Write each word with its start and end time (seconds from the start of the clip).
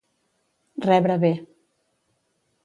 Rebre 0.89 1.19
bé. 1.25 1.31